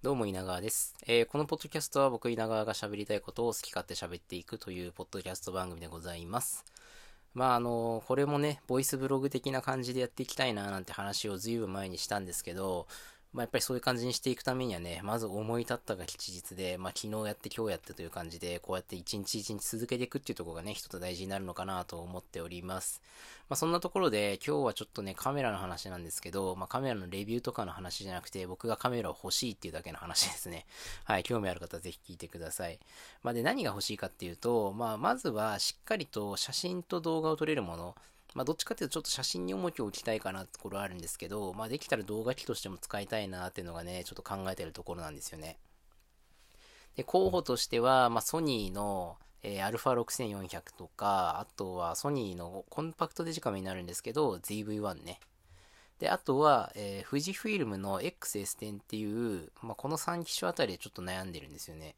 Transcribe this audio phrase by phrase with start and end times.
[0.00, 6.64] どうも稲川です、えーこのポッドキャストは僕稲川が喋りたいことを好き勝手喋っていくというポッドキャスト番組でございます。
[7.34, 12.86] まああのこれもね、ボイスブログ的な感じでやっていきたいななんて話をずいぶん前にしたんですけど、
[13.32, 23.02] まあやっぱりそういう感じにしていくためにはね、まず思い立ったが吉日で、まあ昨日やって今日やってという感じで、こうやって一日一日続けていくっていうところがね、一つ大事になるのかなと思っております。
[23.50, 30.64] まあそんなところで今日はちょっとね、カメラの話なんですけど、まあカメラのレビューとかの話じゃなくて、僕がカメラを欲しいっていうだけの話ですね。
[31.04, 32.78] はい、興味ある方はぜひ聞いてください。
[33.22, 37.94] まあで、何が欲しいかっていうと、まあまずはしっかりと写真と動画を撮れるもの、
[38.38, 45.58] まあ、どっちかっていうとちょっと写真に重きを置きたいかなってところあるんですけど、まあ、できたら動画機としても使いたいなっていうのがね、ちょっと考えてるところなんですよね。
[46.94, 55.18] で、候補としては、まあ、ソニーの、えー、α6400 とか、あとはソニーのコンパクトデジカメになるんですけど、ZV-1 ね。
[55.98, 61.96] で、あとは、えー、富士フィルムの XS10 っていう、まあ、この3機種あたりでちょっと悩んでるんですよね。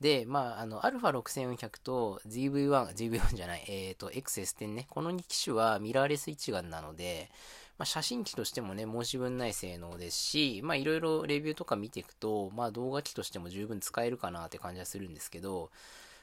[0.00, 7.30] で、まあ、あの、α6400 と ZV-1、ZV-1 じゃない、えっ、と、XS10 ね、この2機種はミラーレス一眼なので、
[7.78, 15.70] まあ、写真機としてもね、申し分ない性能ですし、まあ、いろいろレビューとか見ていくと、まあ、動画機としても十分使えるかなって感じはするんですけど、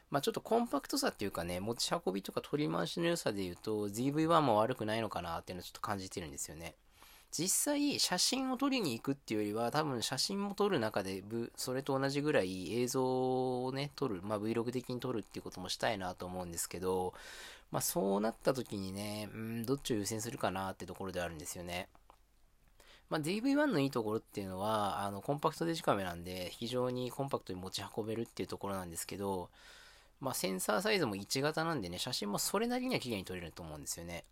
[0.09, 6.75] まあ、ちょっとコンパクトさっていうかね、持ち運びとか取り回しの良さで言うと、ZV-1 も悪くないのかなっていうのをちょっと感じてるんですよね。
[7.31, 11.23] 実際写真を撮りに行くっていうよりは多分写真も撮る中で
[11.55, 17.13] それと同じぐらい映像をね撮る、まあ、Vlog 的に撮るっていうこともしたいなと思うんですけど、
[17.71, 21.87] まあ、そうなった時にねうんどっちを優先するかなってところであるんですよね。
[23.09, 29.49] まあ、DV1 のいいところっていうのはあのコンパクトデジカメなんで非常にコンパクトに持ち運べるっていうところなんですけど、
[30.21, 34.23] まあ、センサーサイズも1型なんでね写真もそれなりには綺麗に撮れると思うんですよね。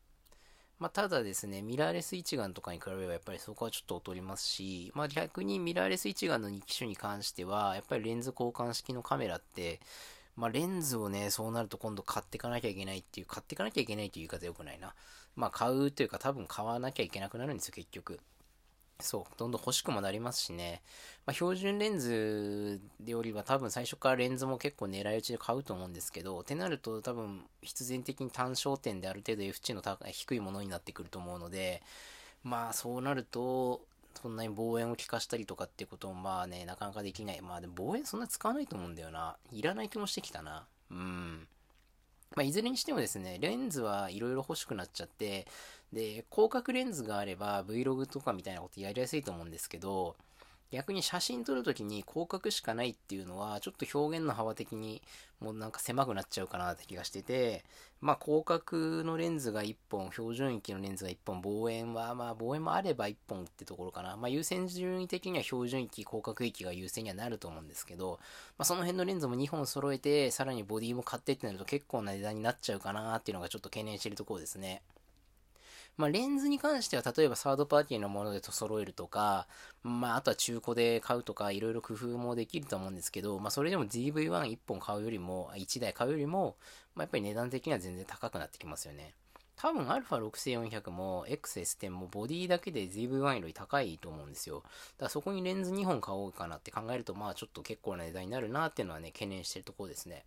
[0.79, 9.81] まあ、ただですね、ミラーレス一眼とかに比べればやっぱりそこはちょっと劣りますし、まあ、逆にミラーレス一眼の2機種に関しては、やっぱりレンズ交換式のカメラって、
[10.37, 14.95] まあ、レンズをね、そうなると今度買っていかなきゃいけないっていう、買っていかなきゃいけないという言い方良くないな。
[15.35, 18.21] まあ、買うというか多分買わなきゃいけなくなるんですよ、結局。
[18.99, 20.81] そう、どんどん欲しくもなりますしね。
[21.25, 31.81] まあ、標準レンズよりは多分最初からレンズも結構狙い撃ちで買うと思うんですけど、ってなると多分必然的に単焦点である程度 F 値の高い低いものになってくると思うので、
[32.43, 33.81] まあそうなると、
[34.21, 37.41] そんなに望遠を効かしたりとかってこともまあね、なかなかできない。
[37.41, 39.37] まあでも望遠そんな使わないと思うんだよな。
[39.51, 40.65] いらない気もしてきたな。
[40.91, 41.47] うん。
[42.35, 45.47] まあ、いずれにしてもですね、レンズはいろいろ欲しくなっちゃって、
[45.91, 50.15] で、広角レンズがあれば Vlog とかみたいなことやりやすいと思うんですけど、
[50.71, 55.01] 逆に写真撮るときに広角しかないっていうのは、ちょっと表現の幅的に
[55.39, 57.63] もうなんか狭くなっちゃうかなって気がしてて、
[58.01, 64.15] まあ広角のレンズが1本、標準域のレンズが1本、望遠はまあ望遠もあれば1本ってところかな。
[64.15, 68.19] まあ優先順位的には標準域、広角域が優先にはなると思うんですけど、
[68.57, 74.83] まあその辺のレンズも2本揃えて、さらにボディも買ってってなると結構な値段になっちゃうかなっていうのがちょっと懸念してるところですね。
[75.99, 79.47] まあ、レンズに関しては、例えばサードパーティーのものでと揃えるとか、
[79.83, 86.55] まあ、あとは中古で買うとか、いろいろ工夫もできると思うんですけど、まあ、それでも DV11 本買うよりも、1台買うよりも、
[86.95, 89.13] まあ、やっぱり値段的には全然高くなってきますよね。
[89.57, 94.61] 多分 α6400 も XS10 もボディだけで ZV-1 より高いと思うんですよ。
[94.61, 100.23] だからそこにレンズ2本買おうかなって考えると、まあちょっと結構な値段になるなっていうのはね、懸念してるところですね。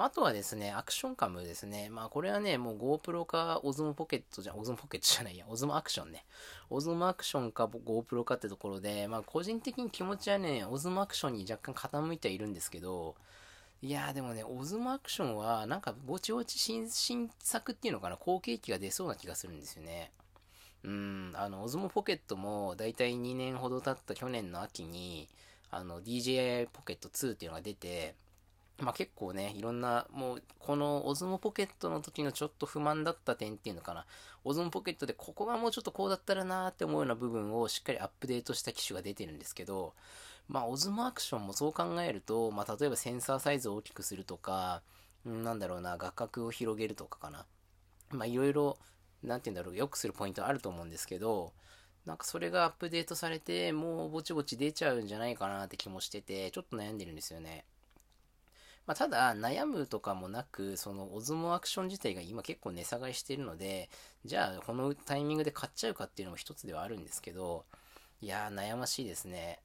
[0.00, 1.88] あとはですね、アクションカムですね。
[1.90, 6.24] まあこれはね、もう GoPro か Osmo ポケットじゃ、Osmo ポケットじゃないや、Osmo アクションね。
[6.70, 13.16] Osmo アクションか GoPro かってところで、まあ個人的に気持ちはね、Osmo アクションに若干傾いてはいるんですけど、
[13.82, 20.12] いやーでもね、Osmo アクションはなんかぼちぼち新新作っていうのかな、後継機が出そうな気がするんですよね。
[20.84, 25.28] うん、あの、Osmo ポケットもだいたい2年ほど経った去年の秋に、
[25.72, 28.14] あの DJI ポケット2っていうのが出て、
[28.80, 34.06] まあ結構ね、いろんな、もう、このオズモポケットの時のちょっと不満だった点っていうのかな。
[34.44, 39.94] オズモポケットでここがもうちょっとこうだったらなーって思うような部分をしっかりアップデートした機種が出てるんですけど、
[40.46, 44.82] まあオズモアクションもそう考えると、まあ例えばセンサーサイズを大きくするとか、
[45.26, 47.46] うんなんだろうな、画角を広げるとかかな。
[48.10, 48.78] まあいろいろ、
[49.24, 51.52] なんて言うんだろう、良くするポイントあると思うんですけど、
[52.06, 57.64] なんかそれがアップデートされて、もうぼちぼち出ちゃうんじゃないかなって気もしてて、ちょっと悩んでるんですよね。
[58.88, 63.90] まあ、ただ、悩むとかもなく、そのオズモアクション自体が今結構値下がりしてるので、
[64.24, 67.66] じゃあこのタイミングで買っちゃうかっていうのも一つではあるんですけど、
[68.22, 69.60] いやー悩ましいですね。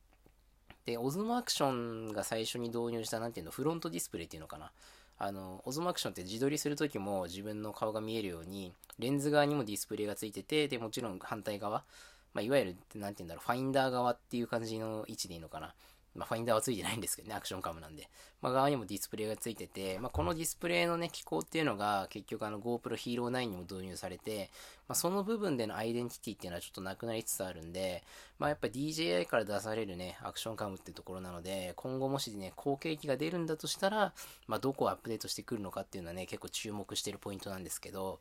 [0.85, 4.73] で、オズモアクションが最初に導入した、なんていうの、フロントディスプレイっていうのかな。
[5.17, 11.85] あの、オズモアクションって自撮りするときも自分の顔が見えるように、レンズ側にもディスプレイがついてて、で、もちろん反対側、
[12.33, 15.73] まあ、いわゆる、なんて言うんだろう、ファインダー側っていう感じの位置でいいのかな。
[16.15, 18.09] まあ、ファインダーはついてないんですけどね、アクションカムなんで。
[18.41, 24.49] まあ、側にもディスプレイがついてて、まあ、このディスプレイのね、機構っていうのが、結局あの GoPro Hero 9にも導入されて、
[24.87, 28.03] まあ、その部分でのアイデンティティっていうのはちょっとなくなりつつあるんで、
[28.37, 34.13] まあ、やっぱ DJI から出されるね、アクションカムっていうところなので、今後もしね、後継機が出るんだとしたら、
[34.47, 38.19] まあ、どこをアップデートしてくるのかっていうのはね、結構注目してるポイントなんですけど、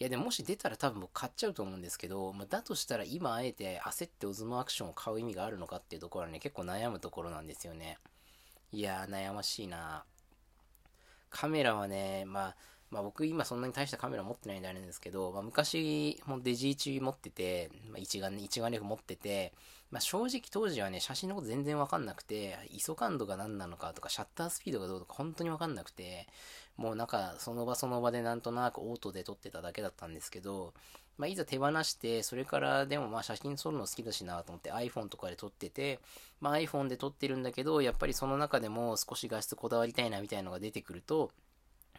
[0.00, 7.98] いやでももし出たら多分僕買っちゃうと思うんですけど、まあ、だとしたら今あえて焦ってオズモアクションを買う意味があるのかっていうところはね、結構悩むところなんですよね。
[8.72, 10.04] いやー、悩ましいな
[11.30, 12.56] カメラはね、まあ、
[12.90, 19.52] まあ僕今そんなに大したカメラ持ってないんであれなんですけど、まあ昔、もデジ1持ってて、まあ、一眼、一眼レフ持ってて、
[19.90, 26.28] まあ正直当時はね、写真のこと全然わかんなくて、ISO 感度が何なのかとか、シャッタースピードがどうとか本当にわかんなくて、
[26.76, 30.74] もうなんかその場その場でなんとなくオートで撮ってただけだったんですけど、
[31.16, 36.00] まあ、いざ手放して、それからでもまあ写真撮るの好きだしなと思って iPhone とかで撮ってて、
[36.40, 41.30] まあ、iPhone で撮ってるんだけど、やっぱりその中でも少し画質こだわりたいなみたいなのが出てくると、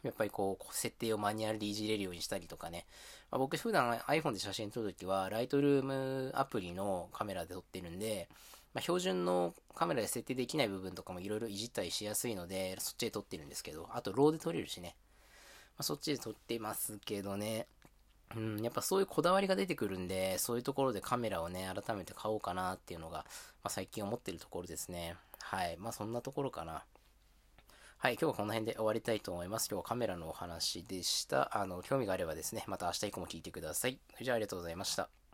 [0.04, 2.86] やっぱりこう、設定をマニュアルでいじれるようにしたりとかね。
[3.32, 8.28] まあ、僕普段 iPhone で写真撮るときは、ライトルームアプリのカメラで撮ってるんで、
[8.76, 14.98] まあ、標準のカメラで設定できない部分とかもいろいろいじったりしやすいので、そっちで撮ってるんですけど、あとローで撮れるしね。
[15.78, 17.68] まあ、そっちで撮ってますけどね。
[18.36, 23.24] うん、やっぱそういうこだわりが出てくるんで、そういうところでカメラをね、改めて買おうかなっていうのが、ま
[23.64, 25.16] あ、最近思ってるところですね。
[25.40, 25.78] はい。
[25.78, 26.84] まあそんなところかな。
[27.98, 29.70] はい、今日はこの辺で終わりたいと思います。
[29.72, 31.58] 今日はカメラのお話でした。
[31.58, 34.00] あの、興味があればですね、また明日以降も聞いてください。
[34.22, 35.25] じゃあありがとうございました。